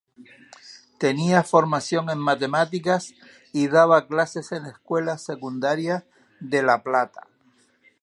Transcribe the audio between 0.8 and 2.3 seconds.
Tenía formación en